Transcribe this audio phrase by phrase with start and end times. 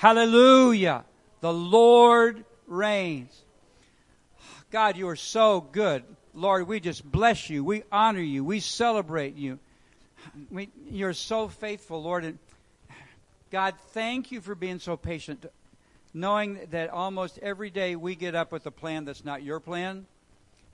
[0.00, 1.04] Hallelujah.
[1.42, 3.38] The Lord reigns.
[4.70, 6.04] God, you are so good.
[6.32, 7.62] Lord, we just bless you.
[7.62, 8.42] We honor you.
[8.42, 9.58] We celebrate you.
[10.50, 12.24] We, you're so faithful, Lord.
[12.24, 12.38] And
[13.50, 15.44] God, thank you for being so patient,
[16.14, 20.06] knowing that almost every day we get up with a plan that's not your plan.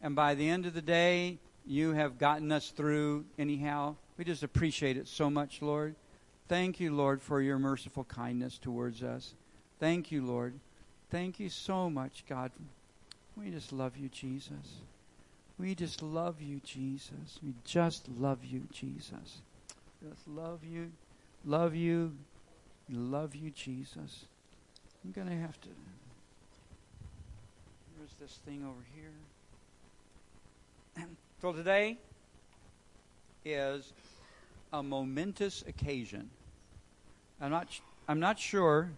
[0.01, 3.97] And by the end of the day, you have gotten us through anyhow.
[4.19, 5.97] We just appreciate it so much, Lord.
[6.49, 9.35] Thank you, Lord, for your merciful kindness towards us.
[9.81, 10.55] Thank you, Lord.
[11.11, 12.53] Thank you so much, God.
[13.37, 14.81] We just love you, Jesus.
[15.59, 17.41] We just love you, Jesus.
[17.43, 19.43] We just love you, Jesus.
[20.09, 20.93] Just love you,
[21.45, 22.13] love you,
[22.91, 24.27] love you, Jesus.
[25.05, 25.69] I'm going to have to.
[27.97, 29.13] Where's this thing over here?
[31.43, 31.99] So today
[33.45, 33.93] is
[34.73, 36.31] a momentous occasion.
[37.41, 37.69] I'm not.
[38.09, 38.91] I'm not sure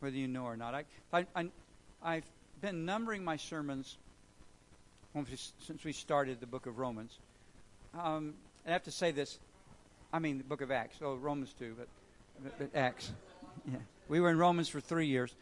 [0.00, 0.74] whether you know or not.
[0.74, 1.48] I, I, I
[2.02, 2.24] I've
[2.60, 3.96] been numbering my sermons
[5.66, 7.18] since we started the book of Romans.
[7.98, 8.34] Um,
[8.66, 9.38] I have to say this.
[10.12, 10.96] I mean, the book of Acts.
[11.02, 11.88] Oh, Romans too, but,
[12.42, 13.12] but, but Acts.
[13.70, 13.78] Yeah,
[14.08, 15.34] we were in Romans for three years.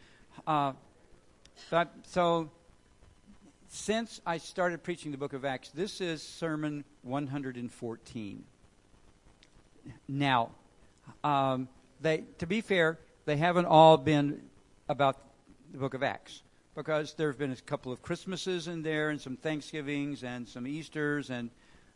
[0.46, 0.72] Uh,
[1.70, 2.50] but so,
[3.68, 8.44] since I started preaching the book of Acts, this is sermon 114.
[10.08, 10.50] Now,
[11.22, 11.68] um,
[12.00, 14.42] they, to be fair, they haven't all been
[14.88, 15.18] about
[15.72, 16.42] the book of Acts
[16.74, 20.66] because there have been a couple of Christmases in there and some Thanksgivings and some
[20.66, 21.30] Easters.
[21.30, 21.50] And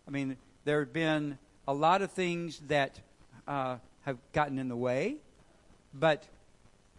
[0.07, 2.99] I mean, there have been a lot of things that
[3.47, 5.17] uh, have gotten in the way.
[5.95, 6.25] But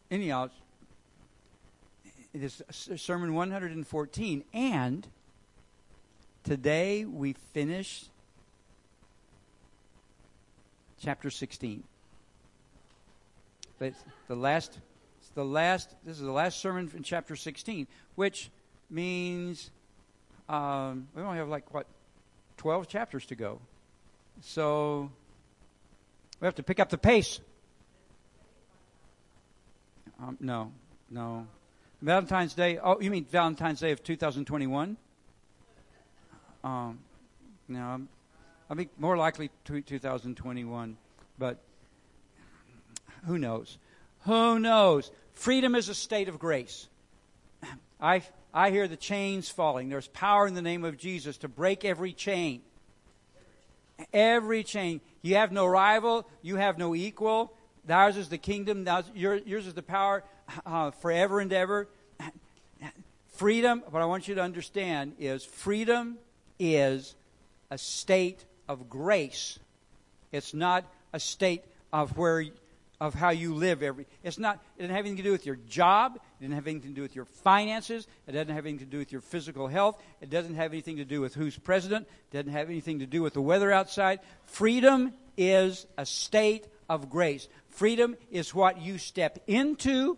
[0.09, 0.50] anyhow,
[2.34, 4.44] it is Sermon 114.
[4.54, 5.08] And
[6.44, 8.06] today we finish
[11.00, 11.84] chapter 16.
[13.79, 13.93] But
[14.27, 14.79] the last
[15.35, 15.93] the last.
[16.05, 18.49] This is the last sermon in chapter 16, which
[18.89, 19.71] means
[20.49, 21.88] um, we only have like what
[22.57, 23.59] 12 chapters to go.
[24.41, 25.12] So
[26.39, 27.39] we have to pick up the pace.
[30.22, 30.72] Um, no,
[31.09, 31.47] no.
[32.01, 32.78] Valentine's Day.
[32.78, 34.97] Oh, you mean Valentine's Day of 2021?
[36.63, 37.00] Um,
[37.67, 38.01] no,
[38.69, 40.97] I think more likely 2021,
[41.38, 41.57] but
[43.25, 43.78] who knows?
[44.25, 45.11] Who knows?
[45.34, 46.88] Freedom is a state of grace.
[48.00, 48.23] I,
[48.53, 49.89] I hear the chains falling.
[49.89, 52.62] There's power in the name of Jesus to break every chain.
[54.12, 55.01] Every chain.
[55.22, 56.28] You have no rival.
[56.41, 57.53] You have no equal.
[57.89, 58.88] Ours is the kingdom.
[59.13, 60.23] Yours, yours is the power
[60.66, 61.88] uh, forever and ever.
[63.28, 66.17] Freedom, what I want you to understand is freedom
[66.59, 67.16] is
[67.72, 69.57] a state of grace.
[70.31, 72.45] It's not a state of where
[73.03, 75.58] of how you live every it's not it doesn't have anything to do with your
[75.68, 78.86] job it doesn't have anything to do with your finances it doesn't have anything to
[78.86, 82.38] do with your physical health it doesn't have anything to do with who's president it
[82.38, 84.19] doesn't have anything to do with the weather outside.
[84.46, 87.47] Freedom is a state of grace.
[87.69, 90.18] Freedom is what you step into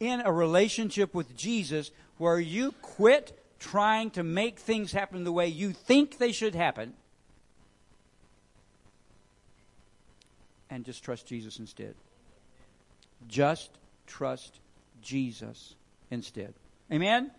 [0.00, 5.46] in a relationship with Jesus where you quit trying to make things happen the way
[5.46, 6.92] you think they should happen
[10.68, 11.94] and just trust Jesus instead
[13.28, 13.70] just
[14.06, 14.60] trust
[15.02, 15.74] Jesus
[16.10, 16.54] instead.
[16.92, 17.30] Amen?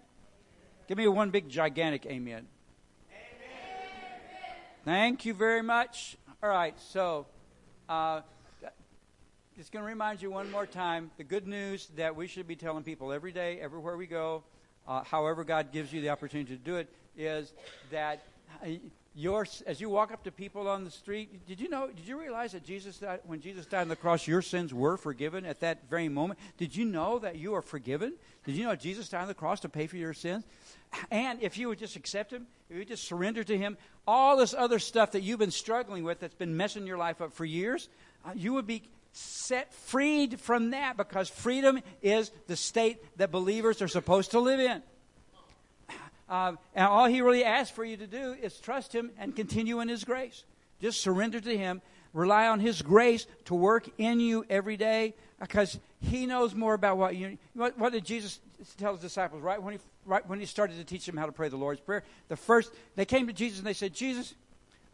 [0.88, 2.48] Give me one big gigantic amen.
[3.10, 3.28] amen.
[4.86, 6.18] Thank you very much.
[6.42, 7.26] All right, so
[7.90, 8.22] uh,
[9.58, 12.56] just going to remind you one more time the good news that we should be
[12.56, 14.44] telling people every day, everywhere we go,
[14.88, 17.54] uh, however God gives you the opportunity to do it, is
[17.92, 18.24] that
[19.18, 22.20] your, as you walk up to people on the street, did you know, did you
[22.20, 25.60] realize that Jesus died, when Jesus died on the cross, your sins were forgiven at
[25.62, 26.40] that very moment?
[26.58, 28.14] Did you know that you are forgiven?
[28.46, 30.44] Did you know Jesus died on the cross to pay for your sins?
[31.10, 33.76] And if you would just accept Him, if you just surrender to Him,
[34.08, 37.34] all this other stuff that you've been struggling with that's been messing your life up
[37.34, 37.90] for years,
[38.24, 43.82] uh, you would be set freed from that because freedom is the state that believers
[43.82, 44.84] are supposed to live in.
[46.30, 49.80] Um, and all he really asks for you to do is trust him and continue
[49.80, 50.44] in his grace.
[50.82, 51.82] Just surrender to him.
[52.14, 56.98] Rely on his grace to work in you every day because he knows more about
[56.98, 57.38] what you.
[57.54, 58.40] What, what did Jesus
[58.78, 61.32] tell his disciples right when he right when he started to teach them how to
[61.32, 62.04] pray the Lord's prayer?
[62.28, 64.34] The first they came to Jesus and they said, "Jesus,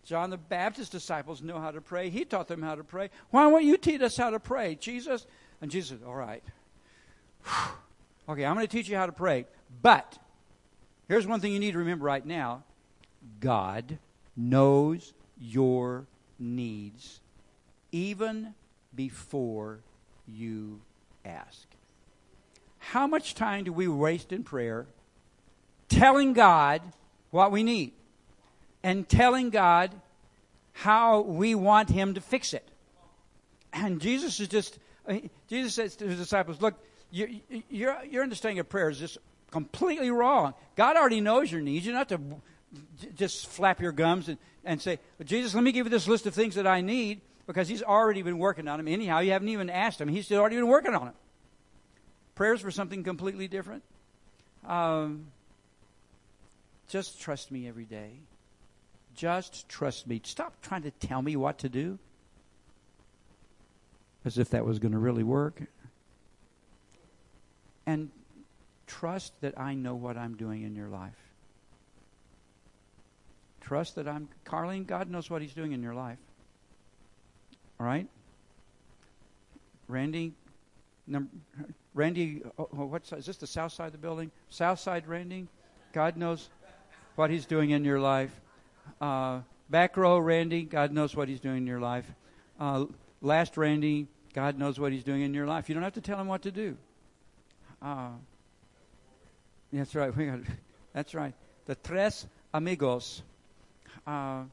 [0.03, 2.09] John the Baptist's disciples know how to pray.
[2.09, 3.09] He taught them how to pray.
[3.29, 5.25] Why won't you teach us how to pray, Jesus?"
[5.61, 6.43] And Jesus said, "All right,
[8.27, 9.45] okay, I'm going to teach you how to pray,
[9.81, 10.17] but."
[11.07, 12.63] Here's one thing you need to remember right now
[13.39, 13.97] God
[14.35, 16.05] knows your
[16.39, 17.19] needs
[17.91, 18.53] even
[18.95, 19.79] before
[20.27, 20.81] you
[21.25, 21.67] ask.
[22.79, 24.85] How much time do we waste in prayer
[25.89, 26.81] telling God
[27.31, 27.93] what we need
[28.83, 29.91] and telling God
[30.73, 32.67] how we want Him to fix it?
[33.71, 34.77] And Jesus is just,
[35.07, 35.15] uh,
[35.47, 36.75] Jesus says to his disciples, Look,
[37.11, 37.29] your,
[37.69, 39.17] your, your understanding of prayer is just
[39.53, 40.55] completely wrong.
[40.75, 41.85] God already knows your needs.
[41.85, 45.71] You don't have to just flap your gums and, and say, well, Jesus, let me
[45.71, 48.79] give you this list of things that I need because He's already been working on
[48.79, 48.87] them.
[48.87, 50.07] Anyhow, you haven't even asked Him.
[50.07, 51.13] He's already been working on them.
[52.33, 53.83] Prayers for something completely different.
[54.65, 55.27] Um,
[56.87, 58.13] just trust me every day.
[59.15, 60.19] Just trust me.
[60.23, 61.99] Stop trying to tell me what to do
[64.25, 65.61] as if that was going to really work.
[67.85, 68.09] And
[68.99, 71.17] trust that I know what I'm doing in your life.
[73.61, 76.17] Trust that I'm, Carlene, God knows what He's doing in your life.
[77.79, 78.07] All right?
[79.87, 80.33] Randy,
[81.07, 81.29] number,
[81.93, 84.31] Randy, oh, oh, what's is this the south side of the building?
[84.49, 85.47] South side, Randy.
[85.91, 86.49] God knows
[87.15, 88.31] what He's doing in your life.
[89.01, 90.63] Uh, back row, Randy.
[90.63, 92.05] God knows what He's doing in your life.
[92.59, 92.85] Uh,
[93.21, 94.07] last, Randy.
[94.33, 95.69] God knows what He's doing in your life.
[95.69, 96.77] You don't have to tell Him what to do.
[97.81, 98.09] Uh,
[99.73, 100.15] that's right.
[100.15, 100.39] We got.
[100.93, 101.33] That's right.
[101.65, 103.23] The tres amigos.
[104.05, 104.43] Uh,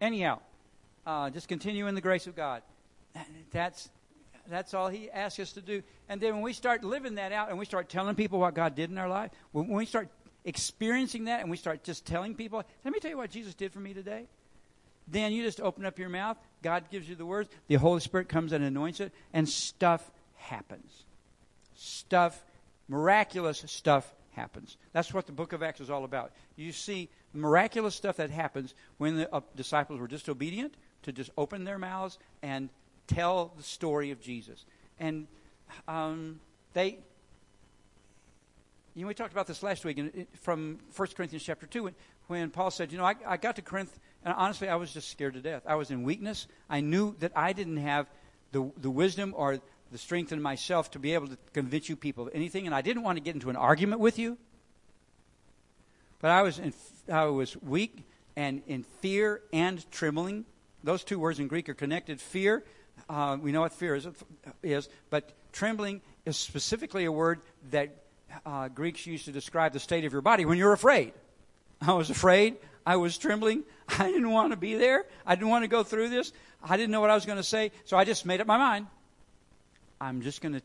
[0.00, 0.40] anyhow,
[1.06, 2.62] uh, just continue in the grace of God.
[3.52, 3.88] That's
[4.48, 5.82] that's all He asks us to do.
[6.08, 8.74] And then when we start living that out and we start telling people what God
[8.74, 10.08] did in our life, when we start
[10.44, 13.72] experiencing that and we start just telling people, let me tell you what Jesus did
[13.72, 14.26] for me today.
[15.08, 18.28] Then you just open up your mouth, God gives you the words, the Holy Spirit
[18.28, 21.04] comes and anoints it, and stuff happens.
[21.74, 22.44] Stuff,
[22.88, 24.76] miraculous stuff happens.
[24.92, 26.30] That's what the book of Acts is all about.
[26.54, 31.64] You see miraculous stuff that happens when the uh, disciples were disobedient to just open
[31.64, 32.68] their mouths and
[33.06, 34.64] tell the story of Jesus.
[35.00, 35.26] And
[35.88, 36.38] um,
[36.74, 36.98] they,
[38.94, 41.94] you know, we talked about this last week in, from 1 Corinthians chapter 2 when,
[42.28, 45.10] when Paul said, You know, I, I got to Corinth, and honestly, I was just
[45.10, 45.62] scared to death.
[45.66, 46.46] I was in weakness.
[46.68, 48.06] I knew that I didn't have
[48.52, 49.60] the, the wisdom or
[49.92, 52.82] the strength in myself to be able to convince you people of anything, and I
[52.82, 54.38] didn't want to get into an argument with you.
[56.20, 56.72] But I was, in,
[57.12, 58.04] I was weak
[58.36, 60.44] and in fear and trembling.
[60.82, 62.20] Those two words in Greek are connected.
[62.20, 62.64] Fear
[63.08, 64.08] uh, we know what fear is,
[64.62, 67.40] is, but trembling is specifically a word
[67.70, 67.94] that
[68.44, 71.12] uh, Greeks use to describe the state of your body when you're afraid.
[71.80, 72.56] I was afraid.
[72.84, 73.64] I was trembling.
[73.88, 75.04] I didn't want to be there.
[75.24, 76.32] I didn't want to go through this.
[76.62, 78.58] I didn't know what I was going to say, so I just made up my
[78.58, 78.86] mind.
[80.00, 80.62] I'm just going to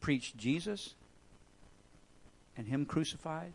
[0.00, 0.94] preach Jesus
[2.56, 3.52] and Him crucified.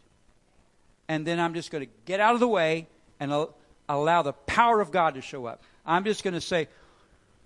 [1.07, 2.87] And then I'm just going to get out of the way
[3.19, 3.47] and
[3.87, 5.63] allow the power of God to show up.
[5.85, 6.67] I'm just going to say,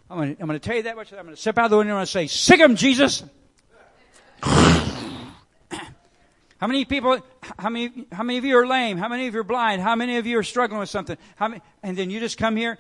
[0.10, 1.12] I'm going, to, I'm to tell you that much.
[1.12, 2.76] I'm going to step out of the window and I'm going to say, Sick him,
[2.76, 3.24] Jesus.
[4.44, 5.32] how
[6.62, 7.20] many people,
[7.58, 8.98] how many, how many of you are lame?
[8.98, 9.82] How many of you are blind?
[9.82, 11.18] How many of you are struggling with something?
[11.38, 12.78] How many, and then you just come here.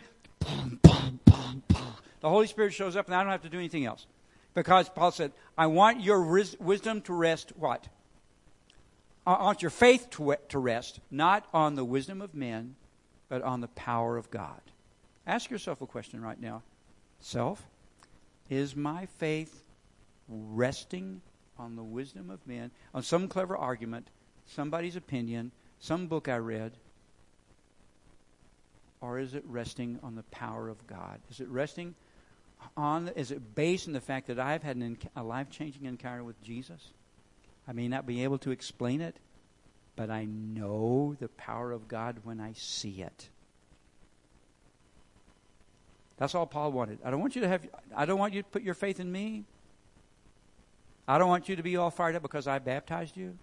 [2.23, 4.05] The Holy Spirit shows up and I don't have to do anything else.
[4.53, 6.23] Because Paul said, I want your
[6.59, 7.87] wisdom to rest what?
[9.25, 12.75] I want your faith to, to rest, not on the wisdom of men,
[13.29, 14.61] but on the power of God.
[15.25, 16.61] Ask yourself a question right now.
[17.19, 17.65] Self,
[18.49, 19.63] is my faith
[20.27, 21.21] resting
[21.57, 24.09] on the wisdom of men, on some clever argument,
[24.45, 26.73] somebody's opinion, some book I read?
[28.99, 31.19] Or is it resting on the power of God?
[31.29, 31.95] Is it resting
[32.75, 36.23] on, is it based on the fact that I've had an, a life changing encounter
[36.23, 36.91] with Jesus?
[37.67, 39.15] I may not be able to explain it,
[39.95, 43.29] but I know the power of God when I see it.
[46.17, 46.99] That's all Paul wanted.
[47.03, 49.11] I don't want you to have I don't want you to put your faith in
[49.11, 49.45] me.
[51.07, 53.37] I don't want you to be all fired up because I baptized you.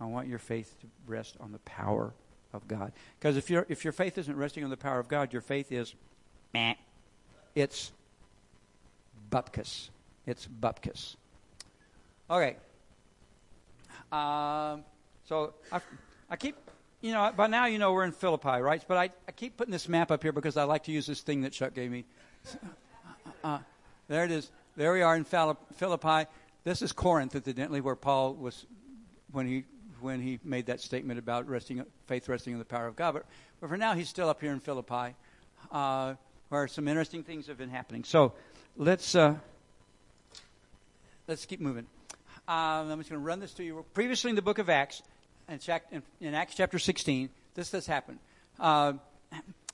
[0.00, 2.12] I want your faith to rest on the power
[2.52, 2.92] of God.
[3.18, 5.70] Because if your if your faith isn't resting on the power of God, your faith
[5.70, 5.94] is
[6.52, 6.74] meh.
[7.54, 7.92] It's
[9.30, 9.90] bupkis.
[10.26, 11.16] It's bupkis.
[12.28, 12.56] Okay.
[14.12, 14.84] Um,
[15.24, 15.80] so I,
[16.28, 16.56] I keep
[17.00, 18.84] you know, by now you know we're in Philippi, right?
[18.86, 21.22] But I, I keep putting this map up here because I like to use this
[21.22, 22.04] thing that Chuck gave me.
[23.42, 23.58] Uh,
[24.08, 24.50] there it is.
[24.76, 26.28] There we are in Philippi.
[26.64, 28.66] This is Corinth, incidentally, where Paul was
[29.32, 29.64] when he
[30.00, 33.12] when he made that statement about resting, faith resting in the power of God.
[33.12, 33.26] But,
[33.60, 35.14] but for now, he's still up here in Philippi,
[35.70, 36.14] uh,
[36.48, 38.04] where some interesting things have been happening.
[38.04, 38.34] So
[38.76, 39.34] let's uh,
[41.26, 41.86] let's keep moving.
[42.48, 43.84] Um, I'm just going to run this to you.
[43.94, 45.02] Previously in the book of Acts,
[45.48, 48.18] in, Acts chapter 16, this has happened.
[48.58, 48.94] Uh,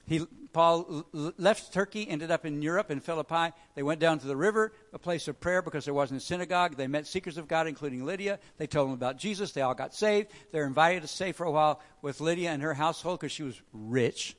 [0.07, 3.53] he, Paul left Turkey, ended up in Europe, in Philippi.
[3.75, 6.77] They went down to the river, a place of prayer because there wasn't a synagogue.
[6.77, 8.39] They met seekers of God, including Lydia.
[8.59, 9.53] They told them about Jesus.
[9.53, 10.31] They all got saved.
[10.53, 13.61] They're invited to stay for a while with Lydia and her household because she was
[13.73, 14.37] rich.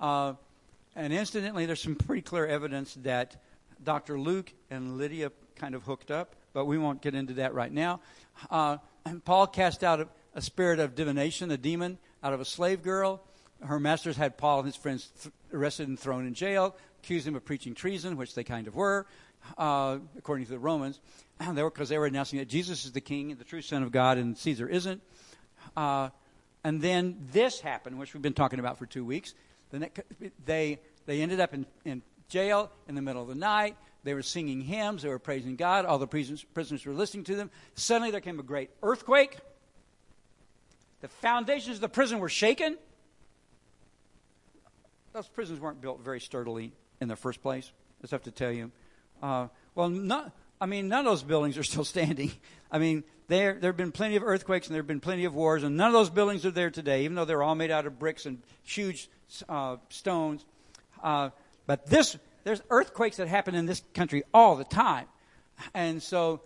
[0.00, 0.34] Uh,
[0.96, 3.42] and incidentally, there's some pretty clear evidence that
[3.82, 4.18] Dr.
[4.18, 8.00] Luke and Lydia kind of hooked up, but we won't get into that right now.
[8.50, 8.78] Uh,
[9.24, 13.22] Paul cast out a, a spirit of divination, a demon, out of a slave girl
[13.62, 17.34] her masters had Paul and his friends th- arrested and thrown in jail, accused him
[17.34, 19.06] of preaching treason, which they kind of were,
[19.58, 21.00] uh, according to the Romans.
[21.52, 23.92] they were because they were announcing that Jesus is the King, the true Son of
[23.92, 25.02] God, and Caesar isn't.
[25.76, 26.10] Uh,
[26.62, 29.34] and then this happened, which we've been talking about for two weeks.
[29.70, 29.90] The
[30.44, 32.02] they they ended up in, in
[32.34, 33.76] jail in the middle of the night.
[34.02, 35.02] They were singing hymns.
[35.02, 35.86] They were praising God.
[35.86, 36.44] All the prisoners,
[36.84, 37.50] were listening to them.
[37.74, 39.38] Suddenly, there came a great earthquake.
[41.00, 42.76] The foundations of the prison were shaken
[45.14, 47.70] those prisons weren't built very sturdily in the first place.
[47.98, 48.72] I just have to tell you.
[49.22, 52.32] Uh, well, not, I mean, none of those buildings are still standing.
[52.70, 55.34] I mean, there there have been plenty of earthquakes and there have been plenty of
[55.34, 57.86] wars, and none of those buildings are there today, even though they're all made out
[57.86, 59.08] of bricks and huge
[59.48, 60.44] uh, stones.
[61.02, 61.30] Uh,
[61.66, 65.06] but this, there's earthquakes that happen in this country all the time,
[65.72, 66.40] and so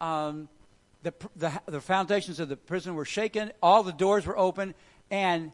[0.00, 0.48] um,
[1.02, 4.74] the, the the foundations of the prison were shaken, all the doors were open,
[5.10, 5.52] and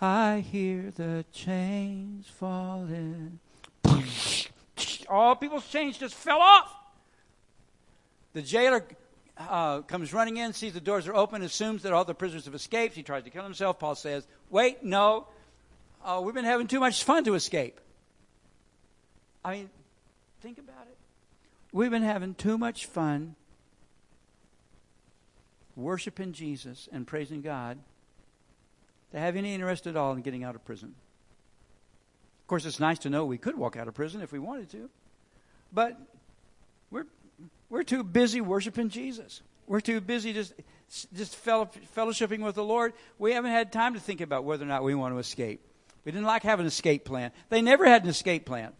[0.00, 3.40] I hear the chains falling.
[5.08, 6.72] All people's chains just fell off.
[8.34, 8.84] The jailer
[9.36, 12.54] uh, comes running in, sees the doors are open, assumes that all the prisoners have
[12.54, 12.94] escaped.
[12.94, 13.78] He tries to kill himself.
[13.78, 15.26] Paul says, Wait, no.
[16.04, 17.80] Uh, we've been having too much fun to escape.
[19.44, 19.70] I mean,
[20.40, 20.96] think about it.
[21.72, 23.34] We've been having too much fun
[25.76, 27.78] worshiping Jesus and praising God
[29.12, 30.94] to have any interest at all in getting out of prison.
[32.42, 34.70] Of course, it's nice to know we could walk out of prison if we wanted
[34.70, 34.90] to,
[35.72, 35.98] but
[36.90, 37.06] we're,
[37.68, 39.42] we're too busy worshiping Jesus.
[39.66, 40.54] We're too busy just,
[41.14, 42.94] just fellowshipping with the Lord.
[43.18, 45.60] We haven't had time to think about whether or not we want to escape.
[46.08, 47.32] We didn't like having an escape plan.
[47.50, 48.72] They never had an escape plan.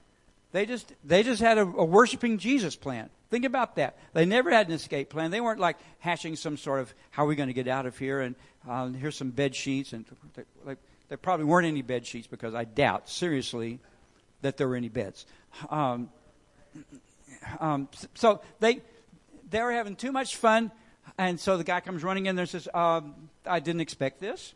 [0.52, 3.10] They just, they just had a, a worshiping Jesus plan.
[3.28, 3.98] Think about that.
[4.14, 5.30] They never had an escape plan.
[5.30, 7.98] They weren't like hashing some sort of how are we going to get out of
[7.98, 8.34] here and
[8.66, 10.06] uh, here's some bed sheets and
[10.64, 10.78] like
[11.10, 13.78] there probably weren't any bed sheets because I doubt seriously
[14.40, 15.26] that there were any beds.
[15.68, 16.08] Um,
[17.60, 18.80] um, so they
[19.50, 20.72] they were having too much fun,
[21.18, 24.54] and so the guy comes running in there and says, um, "I didn't expect this.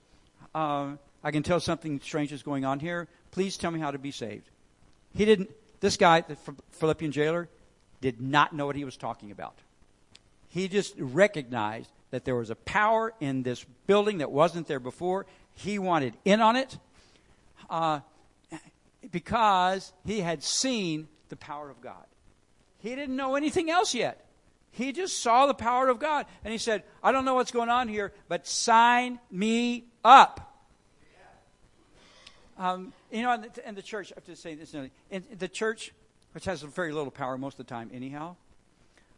[0.55, 3.09] Uh, I can tell something strange is going on here.
[3.31, 4.49] Please tell me how to be saved."
[5.15, 5.51] He didn't.
[5.81, 6.37] This guy, the
[6.71, 7.49] Philippian jailer,
[8.01, 9.55] did not know what he was talking about.
[10.49, 15.27] He just recognized that there was a power in this building that wasn't there before.
[15.55, 16.79] He wanted in on it
[17.71, 18.01] uh,
[19.11, 22.05] because he had seen the power of God.
[22.79, 24.27] He didn't know anything else yet.
[24.73, 26.27] He just saw the power of God.
[26.45, 30.52] And he said, I don't know what's going on here, but sign me up.
[32.63, 34.91] Um, you know, in the, in the, church, I have to say this, in
[35.37, 35.93] the church,
[36.31, 38.37] which has very little power most of the time, anyhow.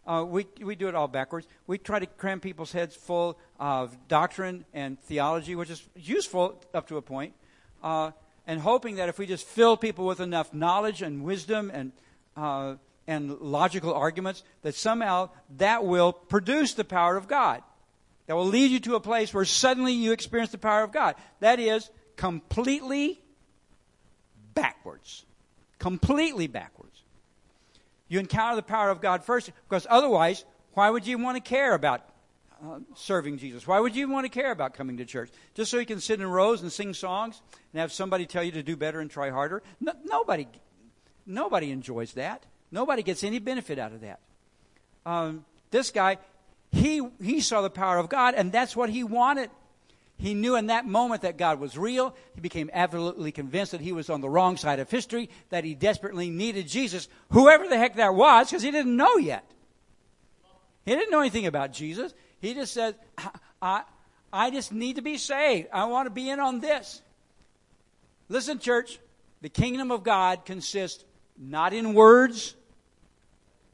[0.06, 1.46] Uh, we, we do it all backwards.
[1.66, 6.88] We try to cram people's heads full of doctrine and theology, which is useful up
[6.88, 7.34] to a point,
[7.82, 8.12] uh,
[8.46, 11.92] and hoping that if we just fill people with enough knowledge and wisdom and,
[12.38, 17.62] uh, and logical arguments, that somehow that will produce the power of God.
[18.26, 21.16] That will lead you to a place where suddenly you experience the power of God.
[21.40, 23.20] That is completely
[24.54, 25.24] backwards.
[25.78, 27.02] Completely backwards.
[28.08, 30.44] You encounter the power of God first, because otherwise,
[30.74, 32.02] why would you want to care about
[32.62, 33.66] uh, serving Jesus?
[33.66, 35.30] Why would you want to care about coming to church?
[35.54, 37.40] Just so you can sit in rows and sing songs
[37.72, 39.62] and have somebody tell you to do better and try harder?
[39.80, 40.46] No, nobody,
[41.26, 42.44] nobody enjoys that.
[42.70, 44.20] Nobody gets any benefit out of that.
[45.06, 46.18] Um, this guy,
[46.72, 49.50] he he saw the power of God, and that's what he wanted.
[50.16, 52.14] He knew in that moment that God was real.
[52.34, 55.74] He became absolutely convinced that he was on the wrong side of history, that he
[55.74, 59.44] desperately needed Jesus, whoever the heck that was, because he didn't know yet.
[60.84, 62.14] He didn't know anything about Jesus.
[62.40, 62.94] He just said,
[63.62, 63.82] I,
[64.32, 65.68] I just need to be saved.
[65.72, 67.02] I want to be in on this.
[68.28, 69.00] Listen, church,
[69.42, 71.04] the kingdom of God consists
[71.36, 72.54] not in words,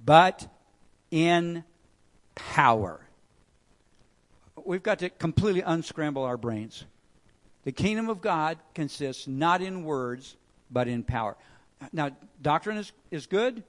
[0.04, 0.48] but
[1.10, 1.64] in
[2.34, 3.00] power
[4.66, 6.84] we've got to completely unscramble our brains.
[7.64, 10.36] The kingdom of God consists not in words,
[10.70, 11.36] but in power.
[11.92, 13.62] Now, doctrine is, is good,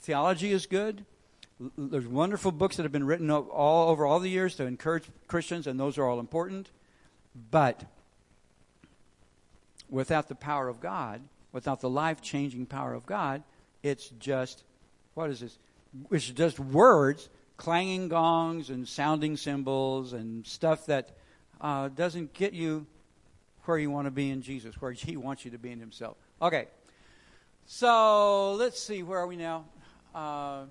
[0.00, 1.04] theology is good.
[1.78, 5.66] There's wonderful books that have been written all over all the years to encourage Christians,
[5.66, 6.70] and those are all important.
[7.50, 7.84] But
[9.88, 11.22] without the power of God,
[11.52, 13.42] without the life changing power of God,
[13.82, 14.64] it's just,
[15.14, 15.58] what is this?
[16.10, 21.16] It's just words, clanging gongs and sounding cymbals and stuff that
[21.60, 22.86] uh, doesn't get you
[23.64, 26.16] where you want to be in Jesus, where He wants you to be in Himself.
[26.40, 26.68] Okay.
[27.66, 29.64] So let's see, where are we now?
[30.14, 30.64] Uh,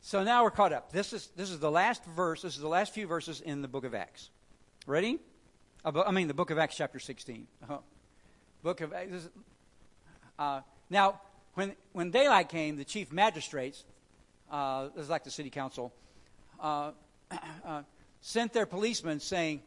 [0.00, 0.92] so now we're caught up.
[0.92, 2.42] This is this is the last verse.
[2.42, 4.30] This is the last few verses in the book of Acts.
[4.86, 5.18] Ready?
[5.84, 7.46] I mean, the book of Acts, chapter 16.
[7.62, 7.78] Uh-huh.
[8.62, 9.28] Book of Acts.
[10.38, 11.20] Uh, now,
[11.54, 13.84] when when daylight came, the chief magistrates,
[14.50, 15.92] uh, this is like the city council,
[16.60, 16.92] uh,
[17.64, 17.82] uh
[18.22, 19.62] sent their policemen saying,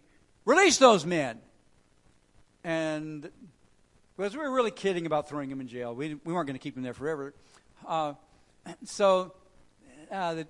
[0.45, 1.39] "Release those men."
[2.63, 3.29] And
[4.15, 6.63] because we were really kidding about throwing them in jail, we we weren't going to
[6.63, 7.33] keep them there forever.
[7.87, 8.13] Uh,
[8.83, 9.33] so
[10.11, 10.47] uh, the,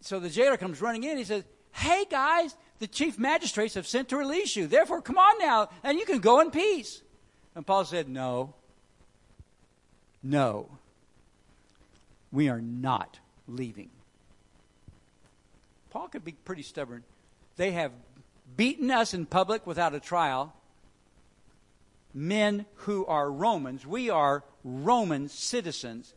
[0.00, 1.16] so the jailer comes running in.
[1.16, 4.66] He says, Hey, guys, the chief magistrates have sent to release you.
[4.66, 7.00] Therefore, come on now, and you can go in peace.
[7.54, 8.54] And Paul said, No.
[10.22, 10.68] No.
[12.32, 13.90] We are not leaving.
[15.90, 17.04] Paul could be pretty stubborn.
[17.56, 17.92] They have
[18.56, 20.54] beaten us in public without a trial.
[22.14, 26.14] Men who are Romans, we are Roman citizens,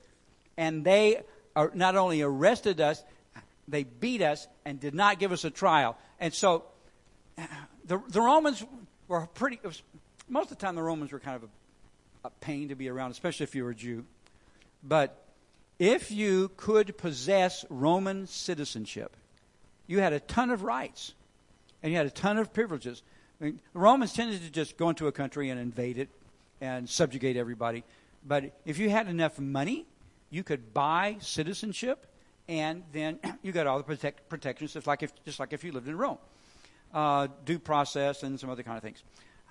[0.58, 1.22] and they
[1.56, 3.04] are not only arrested us,
[3.68, 5.98] they beat us and did not give us a trial.
[6.20, 6.66] And so
[7.86, 8.64] the, the Romans
[9.08, 9.82] were pretty, was,
[10.30, 13.12] most of the time the Romans were kind of a, a pain to be around,
[13.12, 14.06] especially if you were a Jew.
[14.84, 15.25] But
[15.80, 19.16] if you could possess Roman citizenship,
[19.88, 21.14] you had a ton of rights
[21.84, 23.04] and you had a ton of privileges.
[23.40, 26.10] I mean, the Romans tended to just go into a country and invade it
[26.62, 27.84] and subjugate everybody.
[28.26, 29.86] But if you had enough money
[30.30, 32.08] you could buy citizenship,
[32.50, 35.72] and then you got all the protect, protections, just like if just like if you
[35.72, 36.18] lived in Rome,
[36.94, 39.04] uh, due process and some other kind of things.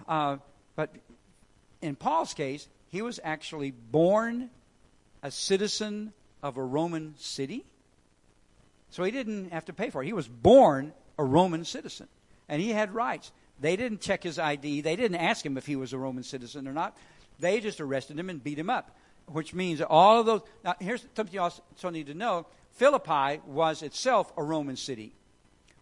[0.07, 0.37] Uh,
[0.77, 0.95] but
[1.81, 4.51] in Paul's case, he was actually born
[5.25, 7.65] a citizen of a Roman city,
[8.91, 10.07] so he didn't have to pay for it.
[10.07, 12.07] He was born a Roman citizen,
[12.49, 13.33] and he had rights.
[13.61, 14.83] They didn't check his ID.
[14.83, 16.97] They didn't ask him if he was a Roman citizen or not.
[17.41, 18.95] They just arrested him and beat him up
[19.27, 20.43] which means all of those.
[20.65, 25.13] Now, here's something you also need to know Philippi was itself a Roman city,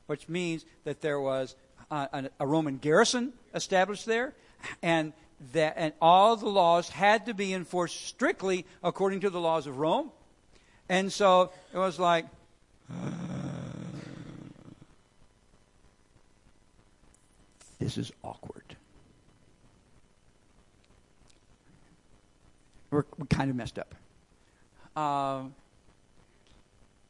[0.07, 1.57] which means that there was
[1.91, 4.35] uh, a, a Roman garrison established there,
[4.83, 5.13] and
[5.53, 9.79] that and all the laws had to be enforced strictly according to the laws of
[9.79, 10.11] Rome.
[10.89, 12.27] And so it was like,
[17.79, 18.63] this is awkward.
[22.93, 23.95] we're, we're kind of messed up.
[24.95, 25.45] Uh,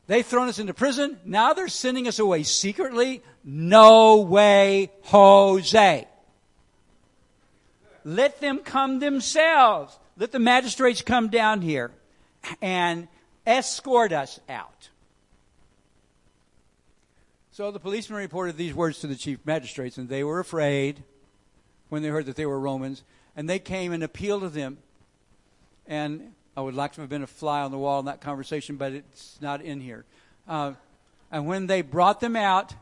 [0.07, 1.19] they've thrown us into prison.
[1.25, 3.23] Now they're sending us away secretly.
[3.45, 6.09] No way, Jose.
[8.05, 9.99] Let them come themselves.
[10.17, 11.91] Let the magistrates come down here
[12.61, 13.09] and
[13.47, 14.89] escort us out.
[17.53, 21.05] So the policeman reported these words to the chief magistrates, and they were afraid
[21.91, 23.03] when they heard that they were Romans,
[23.37, 24.79] and they came and appealed to them
[25.87, 28.77] and I would like to have been a fly on the wall in that conversation,
[28.77, 30.05] but it's not in here.
[30.47, 30.73] Uh,
[31.31, 32.75] and when they brought them out,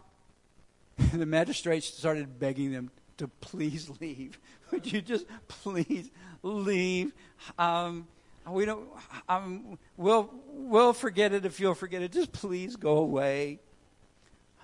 [1.12, 4.38] the magistrates started begging them to please leave.
[4.70, 6.11] Would you just please
[6.42, 7.12] leave?
[7.59, 8.06] Um,
[8.48, 8.88] we don't.
[9.28, 12.12] Um, we'll we'll forget it if you'll forget it.
[12.12, 13.61] Just please go away.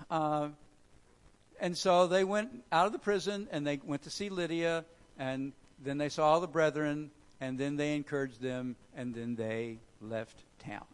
[0.09, 0.49] Uh,
[1.59, 4.85] and so they went out of the prison and they went to see Lydia,
[5.17, 9.79] and then they saw all the brethren, and then they encouraged them, and then they
[10.01, 10.85] left town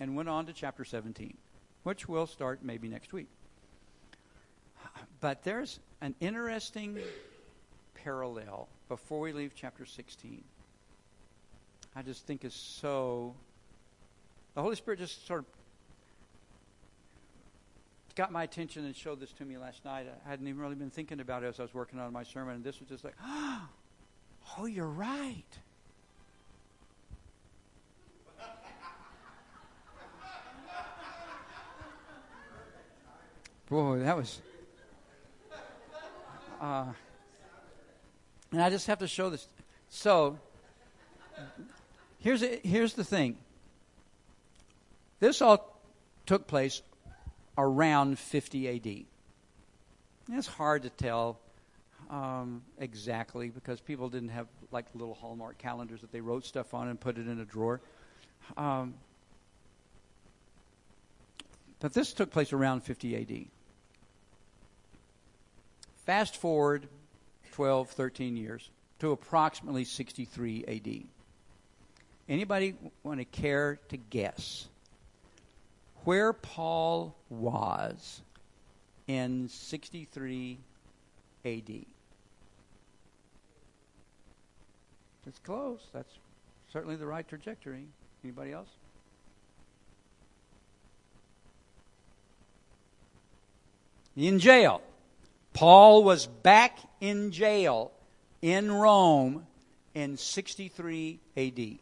[0.00, 1.36] and went on to chapter 17,
[1.84, 3.28] which we'll start maybe next week.
[5.20, 6.98] But there's an interesting
[8.04, 10.44] parallel before we leave chapter 16.
[11.96, 13.34] I just think is so.
[14.54, 15.46] The Holy Spirit just sort of
[18.14, 20.06] got my attention and showed this to me last night.
[20.24, 22.56] I hadn't even really been thinking about it as I was working on my sermon,
[22.56, 23.68] and this was just like, oh,
[24.66, 25.42] you're right.
[33.68, 34.42] Boy, that was.
[36.60, 36.92] Uh,
[38.54, 39.48] and I just have to show this.
[39.88, 40.38] So,
[42.20, 43.36] here's a, here's the thing.
[45.18, 45.76] This all
[46.24, 46.80] took place
[47.58, 49.06] around 50 AD.
[50.36, 51.40] It's hard to tell
[52.10, 56.86] um, exactly because people didn't have like little Hallmark calendars that they wrote stuff on
[56.86, 57.80] and put it in a drawer.
[58.56, 58.94] Um,
[61.80, 63.46] but this took place around 50 AD.
[66.06, 66.86] Fast forward
[67.54, 71.04] 12, 13 years to approximately 63 AD.
[72.28, 74.66] Anybody want to care to guess
[76.02, 78.22] where Paul was
[79.06, 80.58] in 63
[81.44, 81.84] AD?
[85.26, 85.80] It's close.
[85.92, 86.12] That's
[86.72, 87.84] certainly the right trajectory.
[88.24, 88.68] Anybody else?
[94.16, 94.82] In jail.
[95.54, 97.92] Paul was back in jail
[98.42, 99.46] in Rome
[99.94, 101.78] in 63 AD.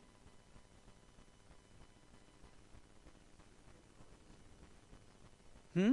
[5.75, 5.93] Hmm?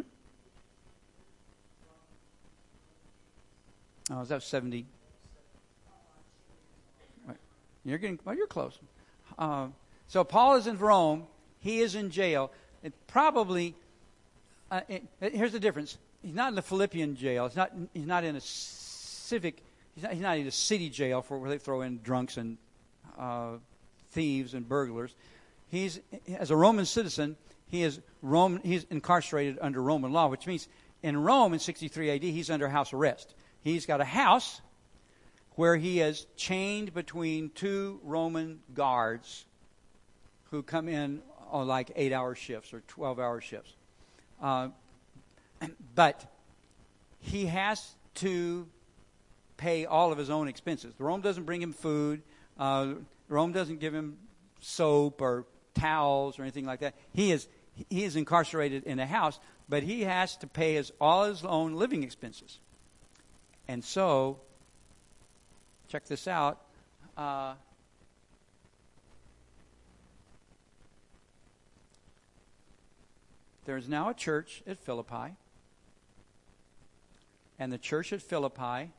[4.12, 4.86] Oh, is that 70?
[7.86, 8.78] You're getting, well, you're close.
[9.38, 9.68] Uh,
[10.08, 11.28] so Paul is in Rome.
[11.60, 12.52] He is in jail.
[12.84, 13.74] It probably,
[14.70, 15.98] uh, it, here's the difference.
[16.22, 17.48] He's not in the Philippian jail.
[17.48, 19.64] He's not, he's not in a civic,
[19.96, 22.58] he's not, he's not in a city jail for where they throw in drunks and
[23.18, 23.54] uh,
[24.12, 25.16] thieves and burglars.
[25.70, 26.00] He's,
[26.38, 30.68] as a Roman citizen, he is Roman, he's incarcerated under Roman law, which means
[31.04, 33.36] in Rome in 63 AD, he's under house arrest.
[33.62, 34.62] He's got a house
[35.56, 39.46] where he is chained between two Roman guards
[40.52, 43.74] who come in on like eight hour shifts or 12 hour shifts.
[44.42, 44.70] Uh,
[45.96, 46.26] but
[47.20, 48.68] he has to
[49.58, 50.94] pay all of his own expenses.
[50.98, 52.22] Rome doesn't bring him food,
[52.58, 52.94] uh,
[53.28, 54.18] Rome doesn't give him
[54.62, 56.96] soap or towels or anything like that.
[57.14, 57.48] He is
[57.90, 61.76] he is incarcerated in a house, but he has to pay his all his own
[61.76, 62.60] living expenses.
[63.68, 64.40] And so,
[65.88, 66.60] check this out.
[67.16, 67.54] Uh,
[73.66, 75.36] there's now a church at Philippi,
[77.60, 78.92] and the church at Philippi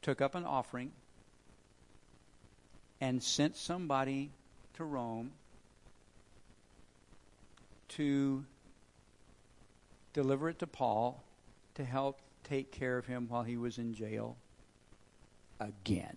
[0.00, 0.90] took up an offering
[3.00, 4.30] and sent somebody
[4.74, 5.32] to Rome
[7.88, 8.44] to
[10.14, 11.22] deliver it to Paul
[11.74, 14.36] to help take care of him while he was in jail
[15.60, 16.16] again.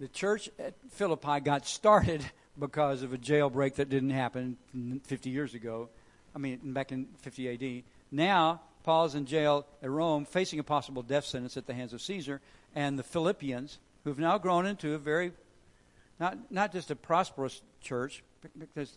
[0.00, 2.24] The church at Philippi got started
[2.58, 4.56] because of a jailbreak that didn't happen
[5.04, 5.88] 50 years ago.
[6.34, 7.84] I mean, back in 50 AD.
[8.10, 12.02] Now, Paul's in jail at Rome facing a possible death sentence at the hands of
[12.02, 12.40] Caesar,
[12.74, 15.32] and the Philippians, who've now grown into a very,
[16.18, 18.22] not, not just a prosperous church,
[18.58, 18.96] because,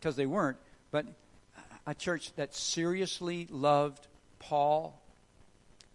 [0.00, 0.56] because they weren't,
[0.90, 1.06] but
[1.86, 4.06] a church that seriously loved
[4.38, 5.00] Paul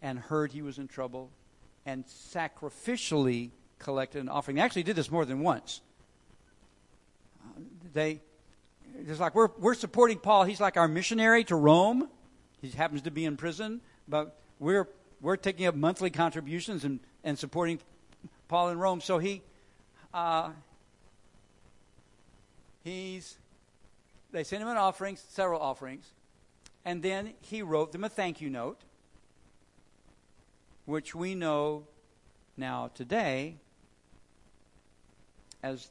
[0.01, 1.29] and heard he was in trouble
[1.85, 4.55] and sacrificially collected an offering.
[4.57, 5.81] They actually did this more than once.
[7.93, 8.21] They,
[9.07, 10.43] it's like we're, we're supporting Paul.
[10.43, 12.09] He's like our missionary to Rome.
[12.61, 14.87] He happens to be in prison, but we're,
[15.21, 17.79] we're taking up monthly contributions and, and supporting
[18.47, 19.01] Paul in Rome.
[19.01, 19.41] So he,
[20.13, 20.51] uh,
[22.83, 23.37] he's
[24.31, 26.05] they sent him an offering, several offerings,
[26.85, 28.81] and then he wrote them a thank you note,
[30.85, 31.87] which we know
[32.57, 33.55] now today
[35.63, 35.89] as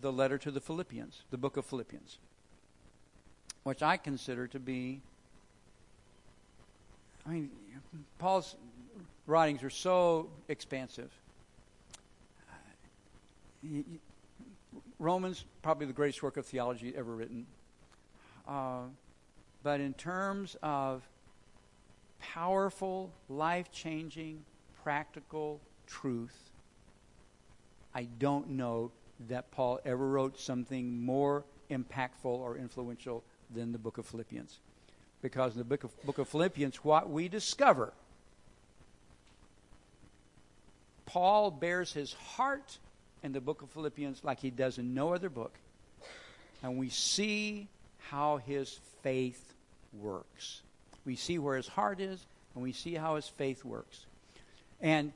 [0.00, 2.18] the letter to the Philippians, the book of Philippians,
[3.64, 5.00] which I consider to be.
[7.26, 7.50] I mean,
[8.18, 8.56] Paul's
[9.26, 11.10] writings are so expansive.
[14.98, 17.46] Romans, probably the greatest work of theology ever written.
[18.46, 18.84] Uh,
[19.62, 21.02] but in terms of
[22.20, 24.44] powerful, life changing,
[24.82, 26.50] practical truth,
[27.94, 28.92] I don't know
[29.28, 34.58] that Paul ever wrote something more impactful or influential than the book of Philippians.
[35.22, 37.92] Because in the book of, book of Philippians, what we discover,
[41.06, 42.78] Paul bears his heart
[43.22, 45.54] in the book of Philippians like he does in no other book.
[46.62, 47.68] And we see
[48.10, 49.54] how his faith
[49.92, 50.62] works.
[51.04, 54.06] We see where his heart is, and we see how his faith works.
[54.80, 55.12] And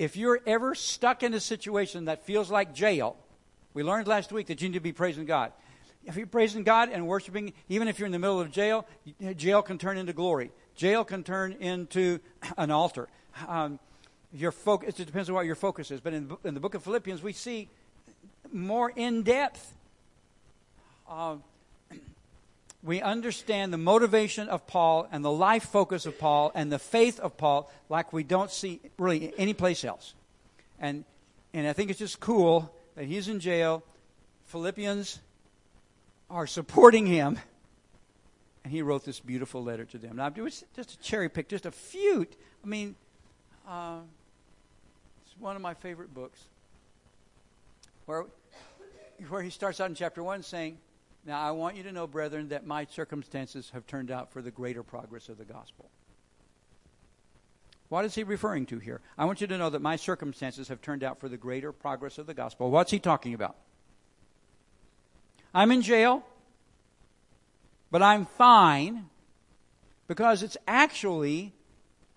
[0.00, 3.18] if you're ever stuck in a situation that feels like jail,
[3.74, 5.52] we learned last week that you need to be praising God.
[6.06, 8.86] If you're praising God and worshiping, even if you're in the middle of jail,
[9.36, 10.52] jail can turn into glory.
[10.74, 12.18] Jail can turn into
[12.56, 13.08] an altar.
[13.46, 13.78] Um,
[14.32, 16.00] your focus, it depends on what your focus is.
[16.00, 17.68] But in, in the book of Philippians, we see
[18.50, 19.74] more in depth.
[21.06, 21.36] Uh,
[22.82, 27.20] we understand the motivation of Paul and the life focus of Paul and the faith
[27.20, 30.14] of Paul like we don't see really anyplace else.
[30.78, 31.04] And,
[31.52, 33.82] and I think it's just cool that he's in jail.
[34.46, 35.20] Philippians
[36.30, 37.38] are supporting him
[38.64, 40.16] and he wrote this beautiful letter to them.
[40.16, 42.26] Now, it was just a cherry pick, just a few.
[42.64, 42.94] I mean,
[43.68, 43.98] uh,
[45.24, 46.40] it's one of my favorite books
[48.06, 48.24] where,
[49.28, 50.78] where he starts out in chapter 1 saying,
[51.26, 54.50] Now I want you to know, brethren, that my circumstances have turned out for the
[54.50, 55.90] greater progress of the gospel.
[57.88, 59.00] What is he referring to here?
[59.18, 62.18] I want you to know that my circumstances have turned out for the greater progress
[62.18, 62.70] of the gospel.
[62.70, 63.56] What's he talking about?
[65.52, 66.24] I'm in jail,
[67.90, 69.06] but I'm fine
[70.06, 71.52] because it's actually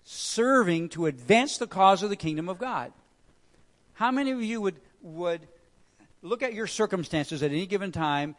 [0.04, 2.92] serving to advance the cause of the kingdom of God.
[3.94, 5.40] How many of you would, would
[6.22, 8.36] look at your circumstances at any given time